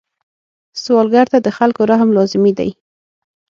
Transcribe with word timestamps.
سوالګر 0.83 1.25
ته 1.33 1.37
د 1.41 1.47
خلکو 1.57 1.81
رحم 1.91 2.09
لازمي 2.17 2.51
دی 2.59 2.69